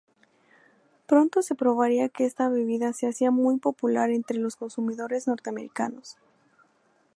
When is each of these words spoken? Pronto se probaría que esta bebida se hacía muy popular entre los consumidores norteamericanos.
Pronto 1.05 1.43
se 1.43 1.53
probaría 1.53 2.09
que 2.09 2.25
esta 2.25 2.49
bebida 2.49 2.91
se 2.91 3.07
hacía 3.07 3.29
muy 3.29 3.59
popular 3.59 4.09
entre 4.09 4.39
los 4.39 4.55
consumidores 4.55 5.27
norteamericanos. 5.27 6.17